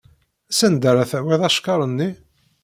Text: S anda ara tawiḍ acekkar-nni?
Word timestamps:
S 0.51 0.59
anda 0.67 0.87
ara 0.91 1.09
tawiḍ 1.11 1.41
acekkar-nni? 1.47 2.09